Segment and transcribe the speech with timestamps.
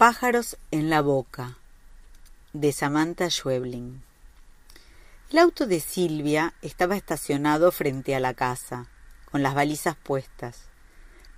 [0.00, 1.58] Pájaros en la boca
[2.54, 4.00] de Samantha Schwebling.
[5.30, 8.86] El auto de Silvia estaba estacionado frente a la casa,
[9.30, 10.62] con las balizas puestas.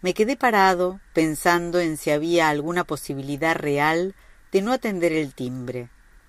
[0.01, 4.15] Me quedé parado pensando en si había alguna posibilidad real
[4.53, 5.89] de no atender el timbre,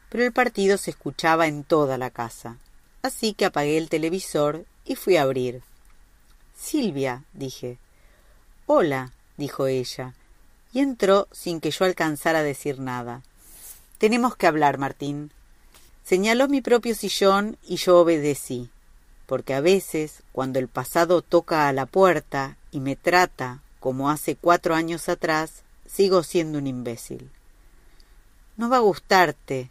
[0.09, 2.57] pero el partido se escuchaba en toda la casa.
[3.03, 5.61] Así que apagué el televisor y fui a abrir.
[6.55, 7.77] Silvia, dije.
[8.65, 10.15] Hola, dijo ella,
[10.73, 13.21] y entró sin que yo alcanzara a decir nada.
[13.99, 15.31] Tenemos que hablar, Martín.
[16.03, 18.69] Señaló mi propio sillón y yo obedecí,
[19.27, 24.35] porque a veces, cuando el pasado toca a la puerta y me trata como hace
[24.35, 27.29] cuatro años atrás, sigo siendo un imbécil.
[28.57, 29.69] No va a gustarte.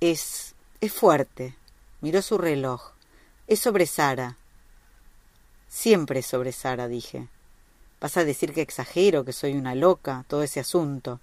[0.00, 0.54] Es.
[0.80, 1.56] es fuerte.
[2.00, 2.92] Miró su reloj.
[3.46, 4.36] Es sobre Sara.
[5.68, 7.28] Siempre sobre Sara, dije.
[8.02, 11.20] Vas a decir que exagero, que soy una loca, todo ese asunto.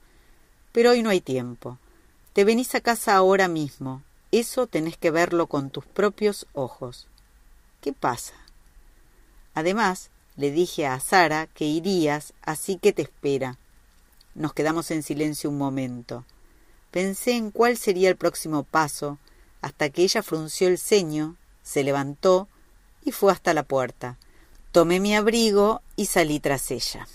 [0.71, 1.77] Pero hoy no hay tiempo.
[2.31, 4.01] Te venís a casa ahora mismo.
[4.31, 7.07] Eso tenés que verlo con tus propios ojos.
[7.81, 8.33] ¿Qué pasa?
[9.53, 13.57] Además, le dije a Sara que irías, así que te espera.
[14.33, 16.23] Nos quedamos en silencio un momento.
[16.91, 19.17] Pensé en cuál sería el próximo paso,
[19.61, 22.47] hasta que ella frunció el ceño, se levantó
[23.03, 24.17] y fue hasta la puerta.
[24.71, 27.07] Tomé mi abrigo y salí tras ella.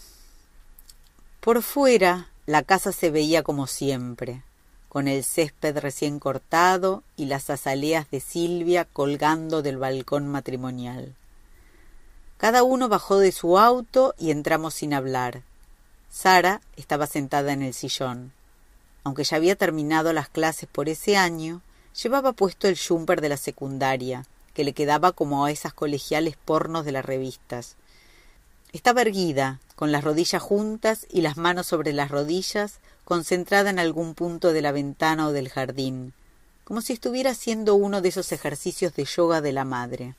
[1.38, 4.42] Por fuera la casa se veía como siempre,
[4.88, 11.14] con el césped recién cortado y las azaleas de Silvia colgando del balcón matrimonial.
[12.38, 15.42] Cada uno bajó de su auto y entramos sin hablar.
[16.10, 18.32] Sara estaba sentada en el sillón.
[19.04, 21.60] Aunque ya había terminado las clases por ese año,
[22.02, 26.84] llevaba puesto el jumper de la secundaria, que le quedaba como a esas colegiales pornos
[26.84, 27.76] de las revistas.
[28.72, 34.14] Estaba erguida, con las rodillas juntas y las manos sobre las rodillas, concentrada en algún
[34.14, 36.14] punto de la ventana o del jardín,
[36.64, 40.14] como si estuviera haciendo uno de esos ejercicios de yoga de la madre.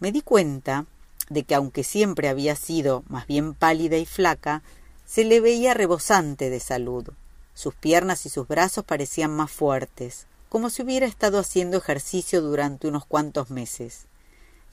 [0.00, 0.86] Me di cuenta
[1.28, 4.62] de que aunque siempre había sido más bien pálida y flaca,
[5.04, 7.08] se le veía rebosante de salud.
[7.54, 10.26] Sus piernas y sus brazos parecían más fuertes,
[10.56, 14.06] como si hubiera estado haciendo ejercicio durante unos cuantos meses.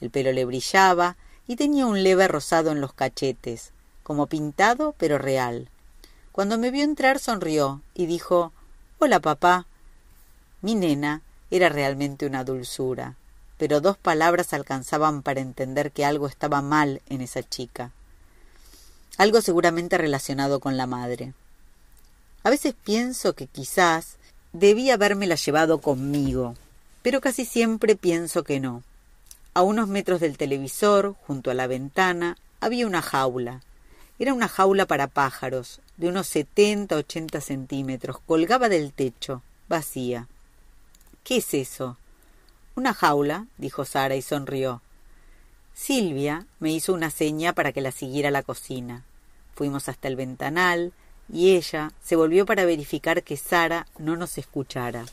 [0.00, 3.70] El pelo le brillaba y tenía un leve rosado en los cachetes,
[4.02, 5.68] como pintado pero real.
[6.32, 8.50] Cuando me vio entrar sonrió y dijo
[8.98, 9.66] Hola, papá.
[10.62, 13.16] Mi nena era realmente una dulzura,
[13.58, 17.90] pero dos palabras alcanzaban para entender que algo estaba mal en esa chica.
[19.18, 21.34] Algo seguramente relacionado con la madre.
[22.42, 24.16] A veces pienso que quizás
[24.54, 26.54] Debí habérmela llevado conmigo,
[27.02, 28.84] pero casi siempre pienso que no.
[29.52, 33.62] A unos metros del televisor, junto a la ventana, había una jaula.
[34.20, 38.20] Era una jaula para pájaros, de unos setenta, ochenta centímetros.
[38.26, 40.28] Colgaba del techo, vacía.
[41.24, 41.96] ¿Qué es eso?
[42.76, 44.82] Una jaula, dijo Sara y sonrió.
[45.74, 49.02] Silvia me hizo una seña para que la siguiera a la cocina.
[49.56, 50.92] Fuimos hasta el ventanal,
[51.32, 55.06] y ella se volvió para verificar que Sara no nos escuchara.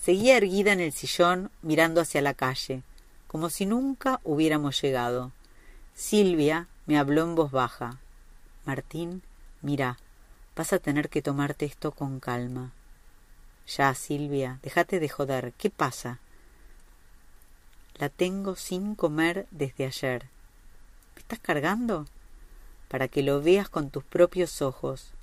[0.00, 2.82] Seguía erguida en el sillón mirando hacia la calle,
[3.26, 5.32] como si nunca hubiéramos llegado.
[5.94, 7.98] Silvia me habló en voz baja.
[8.64, 9.22] Martín,
[9.62, 9.98] mira,
[10.54, 12.72] vas a tener que tomarte esto con calma.
[13.66, 15.52] Ya, Silvia, déjate de joder.
[15.58, 16.20] ¿Qué pasa?
[17.96, 20.26] La tengo sin comer desde ayer.
[21.14, 22.06] ¿Me estás cargando?
[22.88, 25.15] Para que lo veas con tus propios ojos.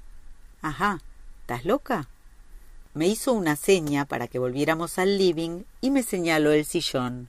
[0.63, 1.01] Ajá,
[1.41, 2.07] ¿estás loca?
[2.94, 7.28] Me hizo una seña para que volviéramos al living y me señaló el sillón.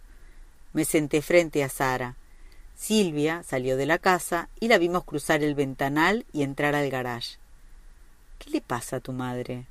[0.72, 2.14] Me senté frente a Sara.
[2.76, 7.38] Silvia salió de la casa y la vimos cruzar el ventanal y entrar al garage.
[8.38, 9.66] ¿Qué le pasa a tu madre?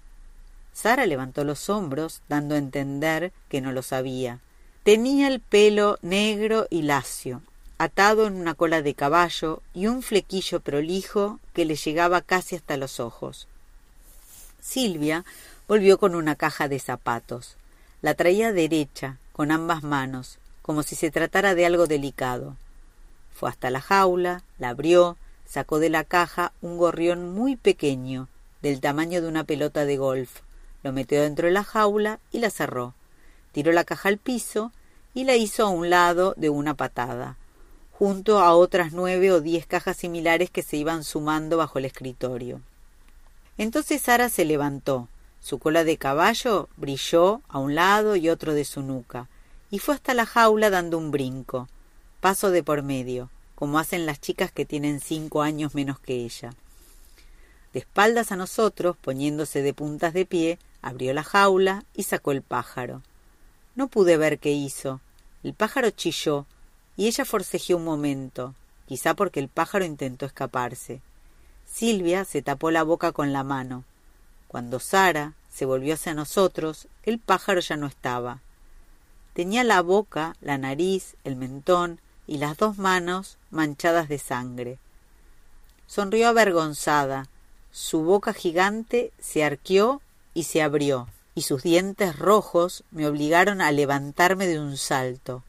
[0.74, 4.42] Sara levantó los hombros, dando a entender que no lo sabía.
[4.84, 7.42] Tenía el pelo negro y lacio,
[7.78, 12.76] atado en una cola de caballo y un flequillo prolijo que le llegaba casi hasta
[12.76, 13.48] los ojos.
[14.64, 15.26] Silvia
[15.68, 17.58] volvió con una caja de zapatos.
[18.02, 22.56] La traía derecha, con ambas manos, como si se tratara de algo delicado.
[23.34, 28.30] Fue hasta la jaula, la abrió, sacó de la caja un gorrión muy pequeño,
[28.62, 30.40] del tamaño de una pelota de golf,
[30.82, 32.94] lo metió dentro de la jaula y la cerró.
[33.52, 34.72] Tiró la caja al piso
[35.14, 37.36] y la hizo a un lado de una patada,
[37.92, 42.62] junto a otras nueve o diez cajas similares que se iban sumando bajo el escritorio.
[43.58, 45.08] Entonces Sara se levantó.
[45.42, 49.28] Su cola de caballo brilló a un lado y otro de su nuca,
[49.70, 51.68] y fue hasta la jaula dando un brinco,
[52.22, 56.54] paso de por medio, como hacen las chicas que tienen cinco años menos que ella.
[57.74, 62.42] De espaldas a nosotros, poniéndose de puntas de pie, abrió la jaula y sacó el
[62.42, 63.02] pájaro.
[63.76, 65.02] No pude ver qué hizo.
[65.44, 66.46] El pájaro chilló
[66.96, 68.54] y ella forcejeó un momento,
[68.88, 71.02] quizá porque el pájaro intentó escaparse.
[71.74, 73.84] Silvia se tapó la boca con la mano.
[74.48, 78.42] Cuando Sara se volvió hacia nosotros, el pájaro ya no estaba.
[79.34, 84.78] Tenía la boca, la nariz, el mentón y las dos manos manchadas de sangre.
[85.88, 87.28] Sonrió avergonzada.
[87.72, 90.00] Su boca gigante se arqueó
[90.36, 95.42] y se abrió, y sus dientes rojos me obligaron a levantarme de un salto.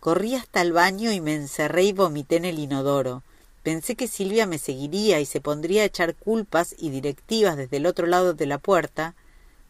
[0.00, 3.22] Corrí hasta el baño y me encerré y vomité en el inodoro.
[3.62, 7.86] Pensé que Silvia me seguiría y se pondría a echar culpas y directivas desde el
[7.86, 9.14] otro lado de la puerta,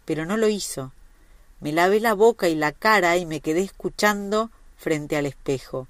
[0.04, 0.92] pero no lo hizo.
[1.60, 5.88] Me lavé la boca y la cara y me quedé escuchando frente al espejo.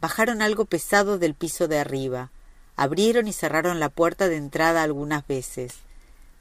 [0.00, 2.30] Bajaron algo pesado del piso de arriba.
[2.76, 5.74] Abrieron y cerraron la puerta de entrada algunas veces.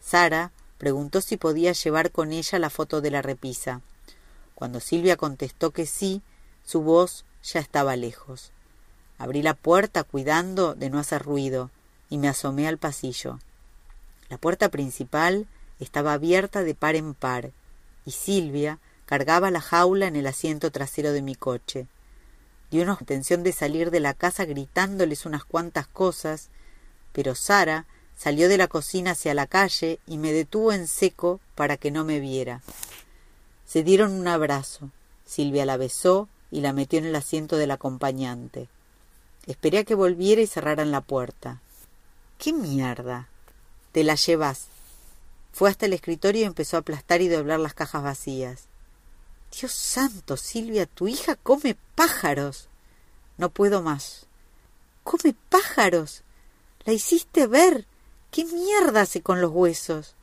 [0.01, 3.81] Sara preguntó si podía llevar con ella la foto de la repisa.
[4.55, 6.21] Cuando Silvia contestó que sí,
[6.65, 8.52] su voz ya estaba lejos.
[9.23, 11.71] Abrí la puerta cuidando de no hacer ruido
[12.09, 13.39] y me asomé al pasillo.
[14.27, 15.47] La puerta principal
[15.79, 17.51] estaba abierta de par en par
[18.05, 21.87] y Silvia cargaba la jaula en el asiento trasero de mi coche.
[22.69, 26.49] Di una intención de salir de la casa gritándoles unas cuantas cosas,
[27.13, 27.85] pero Sara
[28.17, 32.03] salió de la cocina hacia la calle y me detuvo en seco para que no
[32.03, 32.61] me viera.
[33.65, 34.89] Se dieron un abrazo.
[35.25, 38.67] Silvia la besó y la metió en el asiento del acompañante.
[39.45, 41.59] Esperé a que volviera y cerraran la puerta.
[42.37, 43.27] ¡Qué mierda!
[43.91, 44.67] Te la llevas.
[45.51, 48.65] Fue hasta el escritorio y empezó a aplastar y doblar las cajas vacías.
[49.51, 52.67] Dios santo, Silvia, tu hija come pájaros.
[53.37, 54.25] No puedo más.
[55.03, 56.23] Come pájaros.
[56.85, 57.85] La hiciste ver.
[58.31, 60.15] ¿Qué mierda hace con los huesos?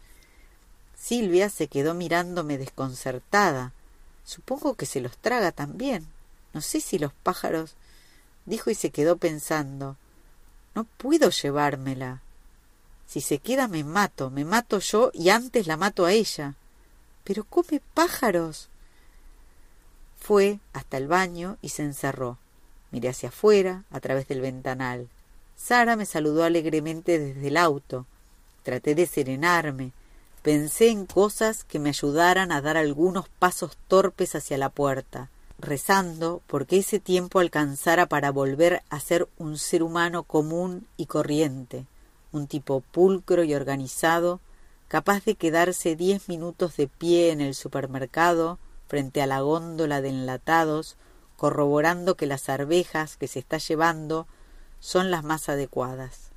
[0.99, 3.73] Silvia se quedó mirándome desconcertada.
[4.25, 6.07] Supongo que se los traga también.
[6.53, 7.77] No sé si los pájaros.
[8.47, 9.97] Dijo y se quedó pensando.
[10.75, 12.21] No puedo llevármela.
[13.07, 16.55] Si se queda me mato, me mato yo y antes la mato a ella.
[17.25, 18.69] Pero come pájaros.
[20.19, 22.39] Fue hasta el baño y se encerró.
[22.91, 25.09] Miré hacia afuera, a través del ventanal.
[25.57, 28.07] Sara me saludó alegremente desde el auto.
[28.63, 29.93] Traté de serenarme.
[30.43, 35.29] Pensé en cosas que me ayudaran a dar algunos pasos torpes hacia la puerta
[35.61, 41.87] rezando porque ese tiempo alcanzara para volver a ser un ser humano común y corriente,
[42.33, 44.41] un tipo pulcro y organizado,
[44.89, 48.59] capaz de quedarse diez minutos de pie en el supermercado
[48.89, 50.97] frente a la góndola de enlatados,
[51.37, 54.27] corroborando que las arvejas que se está llevando
[54.81, 56.31] son las más adecuadas.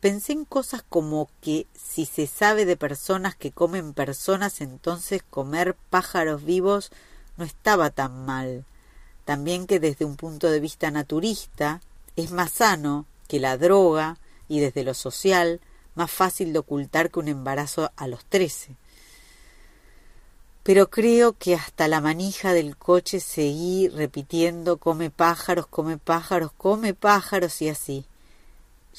[0.00, 5.74] Pensé en cosas como que si se sabe de personas que comen personas, entonces comer
[5.90, 6.90] pájaros vivos
[7.40, 8.64] no estaba tan mal.
[9.24, 11.80] También que desde un punto de vista naturista
[12.14, 15.60] es más sano que la droga y desde lo social
[15.94, 18.76] más fácil de ocultar que un embarazo a los trece.
[20.62, 26.92] Pero creo que hasta la manija del coche seguí repitiendo come pájaros, come pájaros, come
[26.92, 28.04] pájaros y así.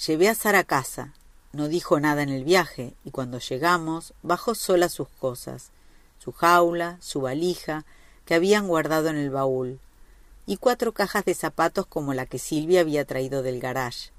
[0.08, 1.14] Llevé a Sara a casa.
[1.54, 5.72] No dijo nada en el viaje y cuando llegamos bajó sola sus cosas,
[6.18, 7.84] su jaula, su valija,
[8.36, 9.80] habían guardado en el baúl,
[10.46, 14.12] y cuatro cajas de zapatos como la que Silvia había traído del garage.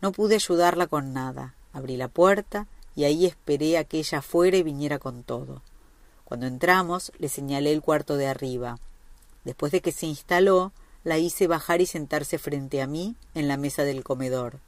[0.00, 1.54] No pude ayudarla con nada.
[1.72, 5.62] Abrí la puerta y ahí esperé a que ella fuera y viniera con todo.
[6.24, 8.78] Cuando entramos, le señalé el cuarto de arriba.
[9.44, 10.72] Después de que se instaló,
[11.04, 14.60] la hice bajar y sentarse frente a mí en la mesa del comedor.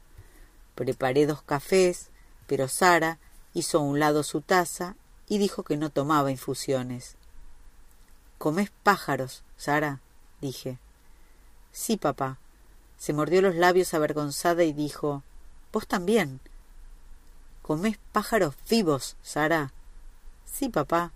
[0.75, 2.09] Preparé dos cafés,
[2.47, 3.19] pero Sara
[3.53, 4.95] hizo a un lado su taza
[5.27, 7.15] y dijo que no tomaba infusiones.
[8.41, 9.99] Comés pájaros, Sara,
[10.41, 10.79] dije.
[11.71, 12.39] Sí, papá.
[12.97, 15.21] Se mordió los labios avergonzada y dijo
[15.71, 16.39] Vos también.
[17.61, 19.73] Comés pájaros vivos, Sara.
[20.43, 21.11] Sí, papá.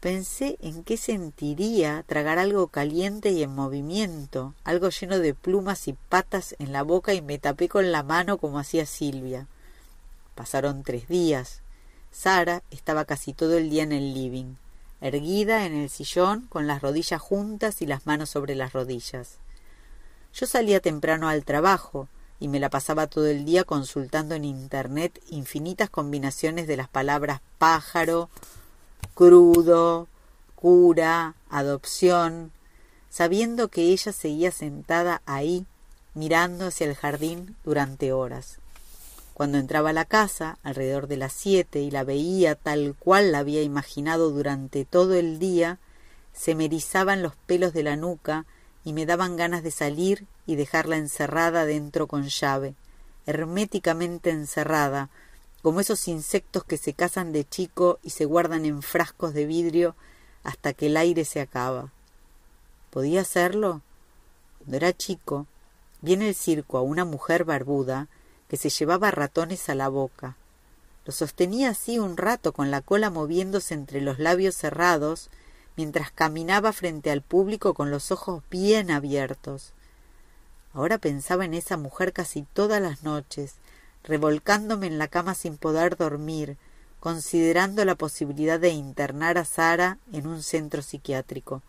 [0.00, 5.94] Pensé en qué sentiría tragar algo caliente y en movimiento, algo lleno de plumas y
[5.94, 9.46] patas en la boca y me tapé con la mano como hacía Silvia.
[10.34, 11.62] Pasaron tres días.
[12.12, 14.56] Sara estaba casi todo el día en el living
[15.00, 19.38] erguida en el sillón con las rodillas juntas y las manos sobre las rodillas.
[20.34, 25.22] Yo salía temprano al trabajo y me la pasaba todo el día consultando en Internet
[25.30, 28.28] infinitas combinaciones de las palabras pájaro,
[29.14, 30.08] crudo,
[30.54, 32.52] cura, adopción,
[33.08, 35.64] sabiendo que ella seguía sentada ahí,
[36.14, 38.58] mirando hacia el jardín durante horas.
[39.36, 43.40] Cuando entraba a la casa, alrededor de las siete, y la veía tal cual la
[43.40, 45.78] había imaginado durante todo el día,
[46.32, 48.46] se me erizaban los pelos de la nuca
[48.82, 52.76] y me daban ganas de salir y dejarla encerrada dentro con llave,
[53.26, 55.10] herméticamente encerrada,
[55.60, 59.96] como esos insectos que se cazan de chico y se guardan en frascos de vidrio
[60.44, 61.92] hasta que el aire se acaba.
[62.88, 63.82] ¿Podía hacerlo?
[64.60, 65.46] Cuando era chico,
[66.00, 68.08] vi en el circo a una mujer barbuda
[68.48, 70.36] que se llevaba ratones a la boca.
[71.04, 75.30] Lo sostenía así un rato con la cola moviéndose entre los labios cerrados
[75.76, 79.72] mientras caminaba frente al público con los ojos bien abiertos.
[80.72, 83.54] Ahora pensaba en esa mujer casi todas las noches,
[84.04, 86.56] revolcándome en la cama sin poder dormir,
[87.00, 91.62] considerando la posibilidad de internar a Sara en un centro psiquiátrico.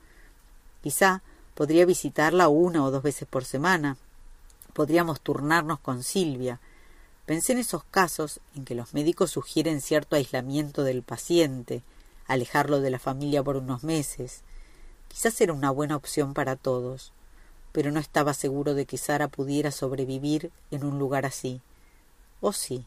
[0.81, 1.21] Quizá
[1.53, 3.97] podría visitarla una o dos veces por semana.
[4.73, 6.59] Podríamos turnarnos con Silvia.
[7.27, 11.83] Pensé en esos casos en que los médicos sugieren cierto aislamiento del paciente,
[12.25, 14.43] alejarlo de la familia por unos meses.
[15.09, 17.11] Quizás era una buena opción para todos,
[17.73, 21.59] pero no estaba seguro de que Sara pudiera sobrevivir en un lugar así.
[22.39, 22.85] ¿O sí?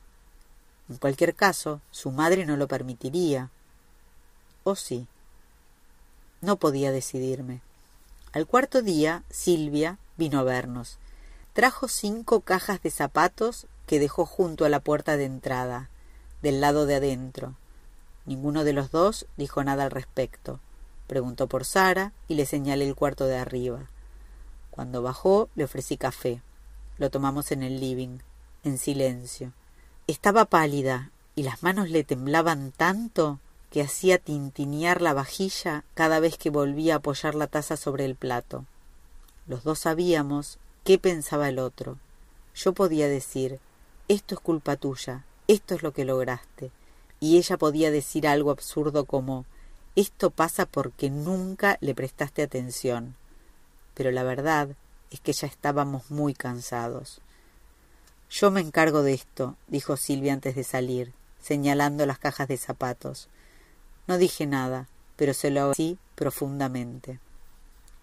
[0.89, 3.51] En cualquier caso, su madre no lo permitiría.
[4.65, 5.07] ¿O sí?
[6.41, 7.61] No podía decidirme.
[8.33, 10.97] Al cuarto día, Silvia vino a vernos.
[11.53, 15.91] Trajo cinco cajas de zapatos que dejó junto a la puerta de entrada,
[16.43, 17.57] del lado de adentro.
[18.25, 20.61] Ninguno de los dos dijo nada al respecto.
[21.09, 23.91] Preguntó por Sara y le señalé el cuarto de arriba.
[24.71, 26.41] Cuando bajó le ofrecí café.
[26.99, 28.19] Lo tomamos en el living,
[28.63, 29.55] en silencio.
[30.07, 33.41] Estaba pálida y las manos le temblaban tanto
[33.73, 38.15] que hacía tintinear la vajilla cada vez que volvía a apoyar la taza sobre el
[38.15, 38.67] plato.
[39.49, 41.99] Los dos sabíamos qué pensaba el otro.
[42.55, 43.59] Yo podía decir
[44.11, 46.73] esto es culpa tuya, esto es lo que lograste
[47.21, 49.45] y ella podía decir algo absurdo como
[49.95, 53.14] esto pasa porque nunca le prestaste atención.
[53.95, 54.71] Pero la verdad
[55.12, 57.21] es que ya estábamos muy cansados.
[58.29, 63.29] Yo me encargo de esto, dijo Silvia antes de salir, señalando las cajas de zapatos.
[64.09, 67.21] No dije nada, pero se lo agradecí profundamente.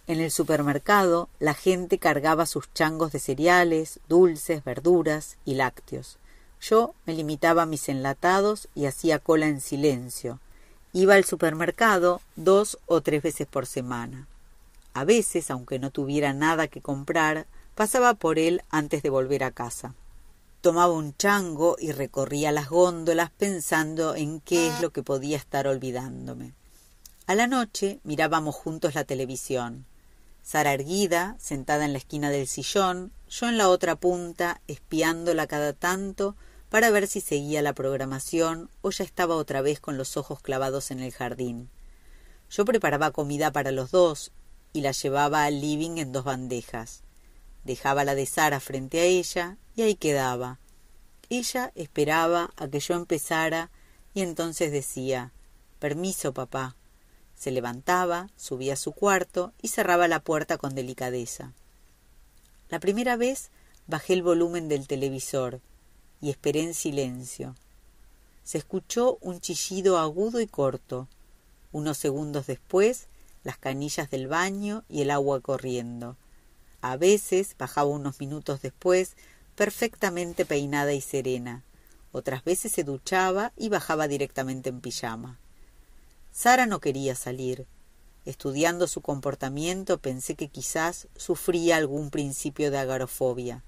[0.08, 6.18] En el supermercado la gente cargaba sus changos de cereales, dulces, verduras y lácteos.
[6.62, 10.40] Yo me limitaba a mis enlatados y hacía cola en silencio.
[10.94, 14.28] Iba al supermercado dos o tres veces por semana.
[14.94, 17.46] A veces, aunque no tuviera nada que comprar,
[17.76, 19.94] pasaba por él antes de volver a casa.
[20.62, 25.68] Tomaba un chango y recorría las góndolas pensando en qué es lo que podía estar
[25.68, 26.54] olvidándome.
[27.28, 29.86] A la noche mirábamos juntos la televisión.
[30.48, 35.74] Sara erguida, sentada en la esquina del sillón, yo en la otra punta, espiándola cada
[35.74, 36.38] tanto
[36.70, 40.90] para ver si seguía la programación o ya estaba otra vez con los ojos clavados
[40.90, 41.70] en el jardín.
[42.50, 44.32] Yo preparaba comida para los dos
[44.72, 47.04] y la llevaba al living en dos bandejas.
[47.66, 50.60] Dejaba la de Sara frente a ella y ahí quedaba.
[51.30, 53.70] Ella esperaba a que yo empezara
[54.14, 55.34] y entonces decía
[55.80, 56.77] Permiso, papá.
[57.38, 61.54] Se levantaba, subía a su cuarto y cerraba la puerta con delicadeza.
[62.70, 63.52] La primera vez
[63.86, 65.62] bajé el volumen del televisor
[66.20, 67.56] y esperé en silencio.
[68.44, 71.08] Se escuchó un chillido agudo y corto.
[71.72, 73.08] Unos segundos después,
[73.44, 76.18] las canillas del baño y el agua corriendo.
[76.82, 79.16] A veces bajaba unos minutos después,
[79.56, 81.64] perfectamente peinada y serena.
[82.12, 85.38] Otras veces se duchaba y bajaba directamente en pijama.
[86.32, 87.66] Sara no quería salir.
[88.26, 93.64] Estudiando su comportamiento pensé que quizás sufría algún principio de agarofobia.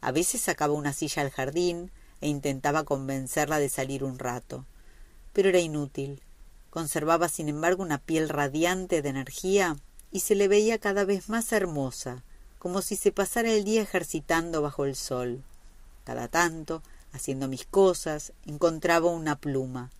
[0.00, 1.90] A veces sacaba una silla al jardín
[2.20, 4.66] e intentaba convencerla de salir un rato.
[5.32, 6.22] Pero era inútil.
[6.70, 9.76] Conservaba, sin embargo, una piel radiante de energía
[10.10, 12.24] y se le veía cada vez más hermosa,
[12.58, 15.42] como si se pasara el día ejercitando bajo el sol.
[16.04, 19.90] Cada tanto, haciendo mis cosas, encontraba una pluma.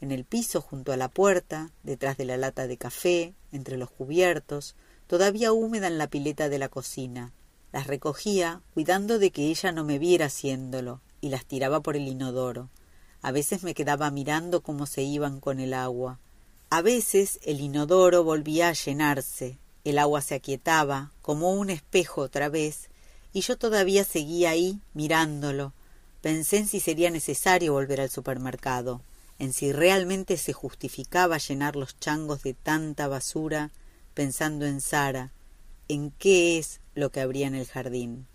[0.00, 3.90] En el piso, junto a la puerta, detrás de la lata de café, entre los
[3.90, 4.74] cubiertos,
[5.06, 7.32] todavía húmeda en la pileta de la cocina,
[7.72, 12.08] las recogía, cuidando de que ella no me viera haciéndolo, y las tiraba por el
[12.08, 12.70] inodoro.
[13.22, 16.18] A veces me quedaba mirando cómo se iban con el agua.
[16.70, 22.48] A veces el inodoro volvía a llenarse, el agua se aquietaba, como un espejo otra
[22.48, 22.88] vez,
[23.32, 25.74] y yo todavía seguía ahí mirándolo.
[26.22, 29.02] Pensé en si sería necesario volver al supermercado,
[29.40, 33.72] en si realmente se justificaba llenar los changos de tanta basura,
[34.14, 35.32] pensando en Sara,
[35.88, 38.28] en qué es lo que habría en el jardín.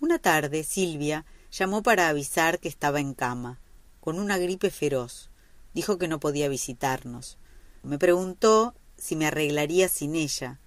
[0.00, 3.60] Una tarde Silvia Llamó para avisar que estaba en cama,
[4.00, 5.28] con una gripe feroz.
[5.74, 7.36] Dijo que no podía visitarnos.
[7.82, 10.60] Me preguntó si me arreglaría sin ella,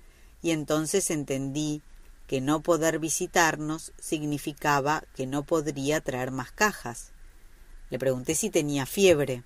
[0.44, 1.82] y entonces entendí
[2.28, 7.14] que no poder visitarnos significaba que no podría traer más cajas.
[7.96, 9.46] Le pregunté si tenía fiebre,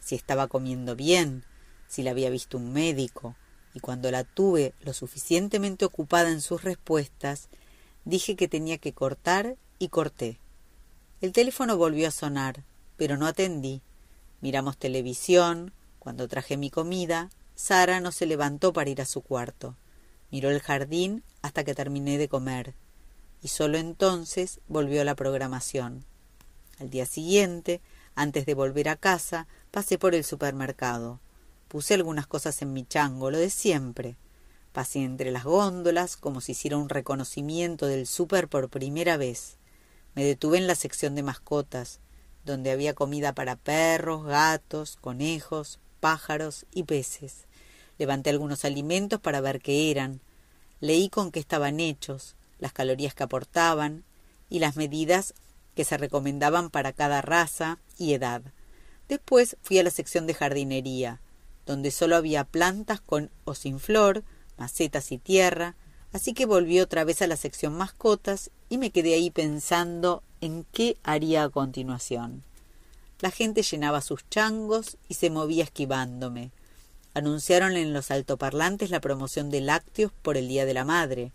[0.00, 1.44] si estaba comiendo bien,
[1.88, 3.36] si la había visto un médico,
[3.74, 7.50] y cuando la tuve lo suficientemente ocupada en sus respuestas,
[8.06, 10.40] dije que tenía que cortar y corté.
[11.20, 12.64] El teléfono volvió a sonar,
[12.96, 13.82] pero no atendí.
[14.40, 15.74] Miramos televisión.
[15.98, 19.76] Cuando traje mi comida, Sara no se levantó para ir a su cuarto.
[20.30, 22.74] Miró el jardín hasta que terminé de comer,
[23.42, 26.06] y solo entonces volvió la programación.
[26.78, 27.80] Al día siguiente,
[28.14, 31.20] antes de volver a casa, pasé por el supermercado.
[31.68, 34.16] Puse algunas cosas en mi chango, lo de siempre.
[34.72, 39.56] Pasé entre las góndolas como si hiciera un reconocimiento del súper por primera vez.
[40.14, 42.00] Me detuve en la sección de mascotas,
[42.44, 47.46] donde había comida para perros, gatos, conejos, pájaros y peces.
[47.98, 50.20] Levanté algunos alimentos para ver qué eran.
[50.80, 54.04] Leí con qué estaban hechos, las calorías que aportaban
[54.50, 55.34] y las medidas
[55.76, 58.42] que se recomendaban para cada raza y edad.
[59.08, 61.20] Después fui a la sección de jardinería,
[61.66, 64.24] donde solo había plantas con o sin flor,
[64.56, 65.76] macetas y tierra,
[66.12, 70.64] así que volví otra vez a la sección mascotas y me quedé ahí pensando en
[70.72, 72.42] qué haría a continuación.
[73.20, 76.52] La gente llenaba sus changos y se movía esquivándome.
[77.12, 81.32] Anunciaron en los altoparlantes la promoción de lácteos por el Día de la Madre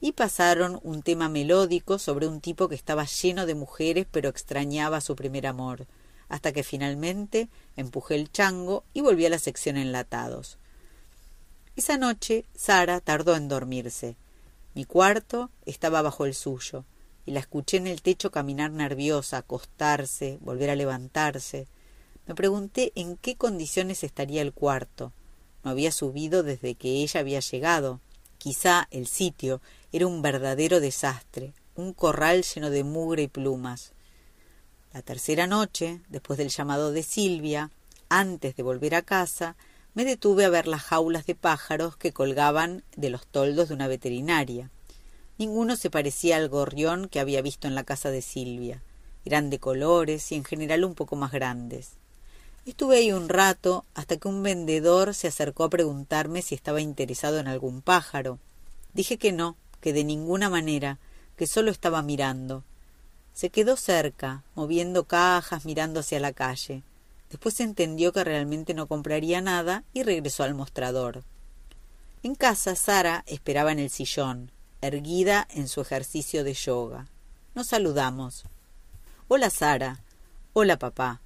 [0.00, 5.00] y pasaron un tema melódico sobre un tipo que estaba lleno de mujeres pero extrañaba
[5.00, 5.86] su primer amor,
[6.28, 10.58] hasta que finalmente empujé el chango y volví a la sección enlatados.
[11.76, 14.16] Esa noche Sara tardó en dormirse.
[14.74, 16.84] Mi cuarto estaba bajo el suyo,
[17.26, 21.66] y la escuché en el techo caminar nerviosa, acostarse, volver a levantarse.
[22.26, 25.12] Me pregunté en qué condiciones estaría el cuarto.
[25.64, 28.00] No había subido desde que ella había llegado.
[28.38, 29.60] Quizá el sitio
[29.96, 33.92] era un verdadero desastre, un corral lleno de mugre y plumas.
[34.92, 37.70] La tercera noche, después del llamado de Silvia,
[38.10, 39.56] antes de volver a casa,
[39.94, 43.88] me detuve a ver las jaulas de pájaros que colgaban de los toldos de una
[43.88, 44.70] veterinaria.
[45.38, 48.82] Ninguno se parecía al gorrión que había visto en la casa de Silvia.
[49.24, 51.92] Eran de colores y en general un poco más grandes.
[52.66, 57.38] Estuve ahí un rato hasta que un vendedor se acercó a preguntarme si estaba interesado
[57.38, 58.38] en algún pájaro.
[58.92, 60.98] Dije que no, que de ninguna manera,
[61.36, 62.64] que solo estaba mirando.
[63.32, 66.82] Se quedó cerca, moviendo cajas, mirando hacia la calle.
[67.30, 71.22] Después entendió que realmente no compraría nada y regresó al mostrador.
[72.22, 77.08] En casa Sara esperaba en el sillón, erguida en su ejercicio de yoga.
[77.54, 78.44] Nos saludamos.
[79.28, 80.00] Hola Sara.
[80.52, 81.20] Hola papá.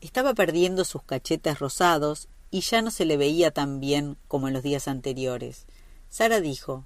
[0.00, 4.54] Estaba perdiendo sus cachetes rosados y ya no se le veía tan bien como en
[4.54, 5.66] los días anteriores.
[6.08, 6.84] Sara dijo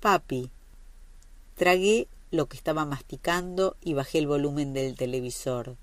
[0.00, 0.50] Papi.
[1.56, 5.76] Tragué lo que estaba masticando y bajé el volumen del televisor,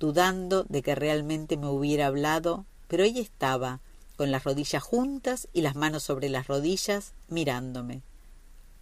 [0.00, 3.80] dudando de que realmente me hubiera hablado, pero ella estaba,
[4.16, 8.02] con las rodillas juntas y las manos sobre las rodillas, mirándome.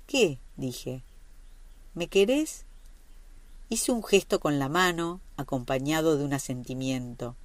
[0.06, 0.38] ¿Qué?
[0.56, 1.02] dije.
[1.94, 2.64] ¿Me querés?
[3.68, 7.36] Hice un gesto con la mano, acompañado de un asentimiento.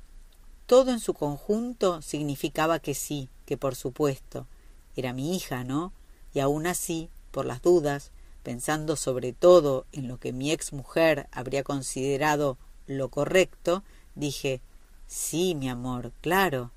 [0.67, 4.47] Todo en su conjunto significaba que sí, que por supuesto.
[4.95, 5.91] Era mi hija, ¿no?
[6.33, 8.11] Y aún así, por las dudas,
[8.43, 13.83] pensando sobre todo en lo que mi ex mujer habría considerado lo correcto,
[14.15, 14.61] dije
[15.05, 16.71] Sí, mi amor, claro.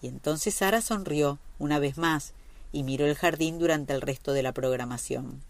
[0.00, 2.32] Y entonces Sara sonrió una vez más
[2.72, 5.40] y miró el jardín durante el resto de la programación.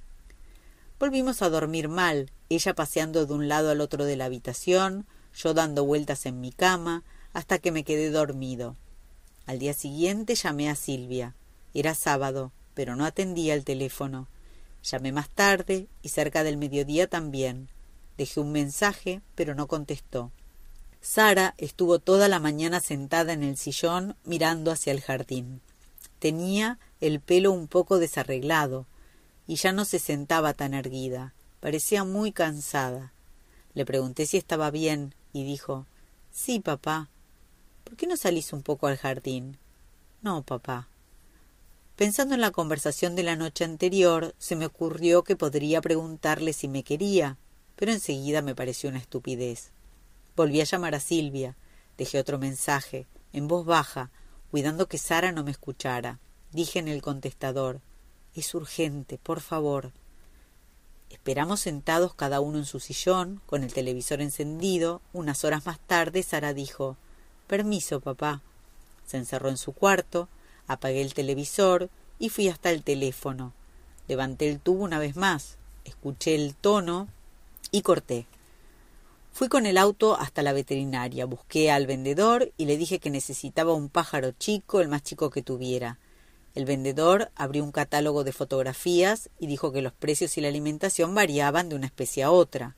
[1.01, 5.55] Volvimos a dormir mal, ella paseando de un lado al otro de la habitación, yo
[5.55, 8.77] dando vueltas en mi cama, hasta que me quedé dormido.
[9.47, 11.35] Al día siguiente llamé a Silvia.
[11.73, 14.29] Era sábado, pero no atendía el teléfono.
[14.83, 17.69] Llamé más tarde y cerca del mediodía también.
[18.19, 20.33] Dejé un mensaje, pero no contestó.
[21.01, 25.61] Sara estuvo toda la mañana sentada en el sillón mirando hacia el jardín.
[26.19, 28.87] Tenía el pelo un poco desarreglado,
[29.47, 31.35] y ya no se sentaba tan erguida.
[31.61, 33.13] Parecía muy cansada.
[33.75, 35.87] Le pregunté si estaba bien, y dijo
[36.31, 37.09] Sí, papá.
[37.85, 39.59] ¿Por qué no salís un poco al jardín?
[40.23, 40.89] No, papá.
[41.97, 46.67] Pensando en la conversación de la noche anterior, se me ocurrió que podría preguntarle si
[46.67, 47.37] me quería,
[47.77, 49.71] pero enseguida me pareció una estupidez.
[50.35, 51.55] Volví a llamar a Silvia.
[51.99, 54.11] Dejé otro mensaje, en voz baja,
[54.51, 56.19] cuidando que Sara no me escuchara.
[56.53, 57.81] Dije en el contestador
[58.35, 59.93] Es urgente, por favor.
[61.11, 65.03] Esperamos sentados cada uno en su sillón, con el televisor encendido.
[65.13, 66.97] Unas horas más tarde, Sara dijo
[67.47, 68.41] Permiso, papá.
[69.07, 70.31] Se encerró en su cuarto,
[70.67, 73.53] apagué el televisor y fui hasta el teléfono.
[74.09, 77.09] Levanté el tubo una vez más, escuché el tono
[77.71, 78.27] y corté.
[79.33, 83.73] Fui con el auto hasta la veterinaria, busqué al vendedor y le dije que necesitaba
[83.73, 85.99] un pájaro chico, el más chico que tuviera.
[86.55, 91.15] El vendedor abrió un catálogo de fotografías y dijo que los precios y la alimentación
[91.15, 92.77] variaban de una especie a otra.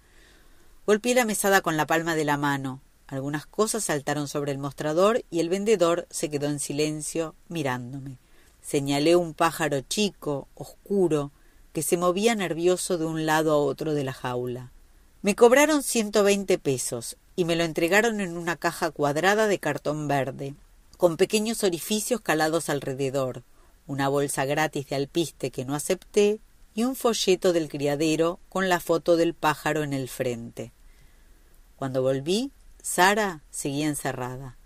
[0.87, 2.81] Golpeé la mesada con la palma de la mano.
[3.15, 8.19] Algunas cosas saltaron sobre el mostrador y el vendedor se quedó en silencio mirándome.
[8.61, 11.31] Señalé un pájaro chico, oscuro,
[11.73, 14.73] que se movía nervioso de un lado a otro de la jaula.
[15.23, 20.09] Me cobraron ciento veinte pesos y me lo entregaron en una caja cuadrada de cartón
[20.09, 20.55] verde,
[20.97, 23.45] con pequeños orificios calados alrededor
[23.87, 26.41] una bolsa gratis de alpiste que no acepté
[26.75, 30.73] y un folleto del criadero con la foto del pájaro en el frente.
[31.77, 32.51] Cuando volví,
[32.85, 34.59] Sara seguía encerrada.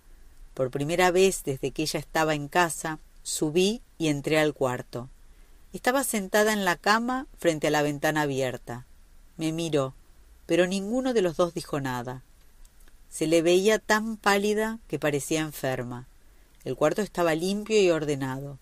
[0.52, 5.08] Por primera vez desde que ella estaba en casa, subí y entré al cuarto.
[5.72, 8.86] Estaba sentada en la cama frente a la ventana abierta.
[9.36, 9.94] Me miró,
[10.46, 12.24] pero ninguno de los dos dijo nada.
[13.08, 16.08] Se le veía tan pálida que parecía enferma.
[16.64, 18.58] El cuarto estaba limpio y ordenado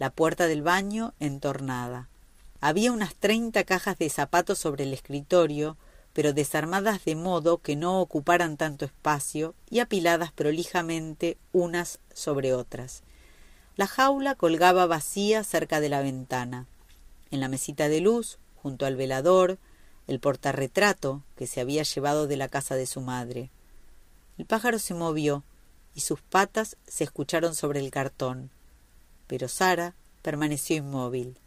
[0.00, 2.08] la puerta del baño entornada.
[2.60, 5.76] Había unas treinta cajas de zapatos sobre el escritorio,
[6.12, 13.02] pero desarmadas de modo que no ocuparan tanto espacio y apiladas prolijamente unas sobre otras.
[13.76, 16.66] La jaula colgaba vacía cerca de la ventana.
[17.30, 19.58] En la mesita de luz, junto al velador,
[20.06, 23.50] el portarretrato que se había llevado de la casa de su madre.
[24.36, 25.44] El pájaro se movió
[25.94, 28.50] y sus patas se escucharon sobre el cartón
[29.28, 31.38] pero Sara permaneció inmóvil.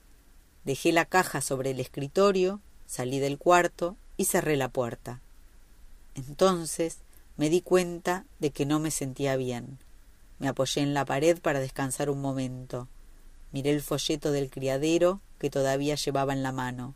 [0.63, 5.21] Dejé la caja sobre el escritorio, salí del cuarto y cerré la puerta.
[6.15, 6.99] Entonces
[7.37, 9.79] me di cuenta de que no me sentía bien.
[10.39, 12.87] Me apoyé en la pared para descansar un momento.
[13.51, 16.95] Miré el folleto del criadero que todavía llevaba en la mano.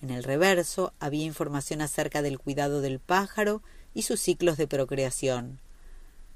[0.00, 3.62] En el reverso había información acerca del cuidado del pájaro
[3.94, 5.60] y sus ciclos de procreación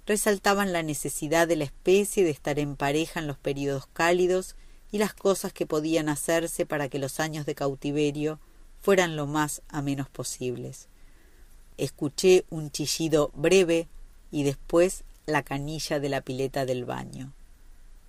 [0.07, 4.55] resaltaban la necesidad de la especie de estar en pareja en los períodos cálidos
[4.93, 8.39] y las cosas que podían hacerse para que los años de cautiverio
[8.87, 10.87] fueran lo más a menos posibles.
[11.77, 13.89] Escuché un chillido breve
[14.31, 17.33] y después la canilla de la pileta del baño.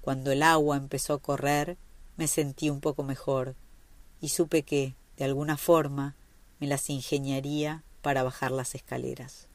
[0.01, 1.77] Cuando el agua empezó a correr,
[2.15, 3.55] me sentí un poco mejor
[4.21, 6.15] y supe que, de alguna forma,
[6.59, 9.46] me las ingeniaría para bajar las escaleras.